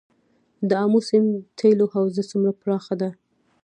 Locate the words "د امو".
0.69-0.99